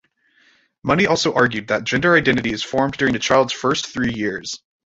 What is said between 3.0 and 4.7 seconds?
a child's first three years.